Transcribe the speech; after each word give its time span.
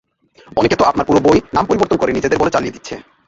অনেকেতো 0.57 0.83
আপনার 0.83 1.05
পুরো 1.05 1.19
বই, 1.19 1.39
নাম 1.53 1.65
পরিবর্তন 1.65 1.97
করে 1.97 2.11
নিজেদের 2.13 2.39
বলে 2.39 2.51
চালিয়ে 2.51 2.71
দিচ্ছে। 2.71 2.95